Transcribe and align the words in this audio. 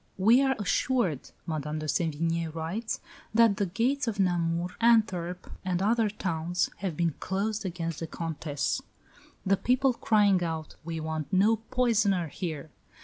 "We 0.17 0.41
are 0.41 0.55
assured," 0.57 1.29
Madame 1.45 1.77
de 1.77 1.85
Sevigné 1.85 2.47
writes, 2.55 3.01
"that 3.35 3.57
the 3.57 3.67
gates 3.67 4.07
of 4.07 4.19
Namur, 4.19 4.69
Antwerp, 4.81 5.51
and 5.63 5.79
other 5.79 6.09
towns 6.09 6.71
have 6.77 6.97
been 6.97 7.13
closed 7.19 7.67
against 7.67 7.99
the 7.99 8.07
Countess, 8.07 8.81
the 9.45 9.57
people 9.57 9.93
crying 9.93 10.41
out, 10.43 10.75
'We 10.83 11.01
want 11.01 11.31
no 11.31 11.57
poisoner 11.57 12.29
here'!" 12.29 12.71